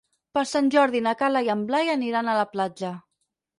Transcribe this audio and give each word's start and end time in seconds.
Per 0.37 0.43
Sant 0.51 0.71
Jordi 0.75 1.01
na 1.09 1.13
Carla 1.19 1.45
i 1.49 1.53
en 1.55 1.63
Blai 1.69 1.93
aniran 1.99 2.33
a 2.33 2.37
la 2.43 2.49
platja. 2.57 2.93